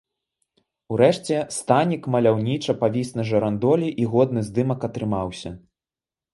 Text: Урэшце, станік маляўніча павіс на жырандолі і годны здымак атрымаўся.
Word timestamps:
Урэшце, 0.95 1.37
станік 1.57 2.09
маляўніча 2.17 2.77
павіс 2.81 3.13
на 3.21 3.29
жырандолі 3.29 3.93
і 4.03 4.11
годны 4.17 4.47
здымак 4.51 4.79
атрымаўся. 4.91 5.49